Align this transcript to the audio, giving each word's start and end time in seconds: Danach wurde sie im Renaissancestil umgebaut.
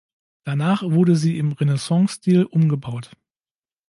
Danach 0.45 0.81
wurde 0.81 1.15
sie 1.15 1.37
im 1.37 1.51
Renaissancestil 1.51 2.45
umgebaut. 2.45 3.11